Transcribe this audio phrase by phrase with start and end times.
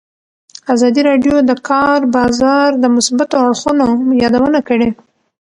[0.73, 3.87] ازادي راډیو د د کار بازار د مثبتو اړخونو
[4.23, 4.89] یادونه کړې.